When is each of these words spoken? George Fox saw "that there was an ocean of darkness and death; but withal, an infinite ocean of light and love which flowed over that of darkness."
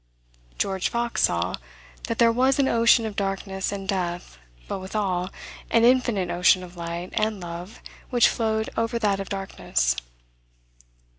George 0.57 0.89
Fox 0.89 1.21
saw 1.21 1.57
"that 2.07 2.17
there 2.17 2.31
was 2.31 2.57
an 2.57 2.67
ocean 2.67 3.05
of 3.05 3.15
darkness 3.15 3.71
and 3.71 3.87
death; 3.87 4.39
but 4.67 4.79
withal, 4.79 5.29
an 5.69 5.83
infinite 5.83 6.31
ocean 6.31 6.63
of 6.63 6.75
light 6.75 7.11
and 7.13 7.39
love 7.39 7.79
which 8.09 8.27
flowed 8.27 8.71
over 8.75 8.97
that 8.97 9.19
of 9.19 9.29
darkness." 9.29 9.95